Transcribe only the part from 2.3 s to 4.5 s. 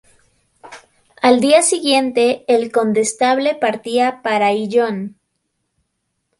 el condestable partía para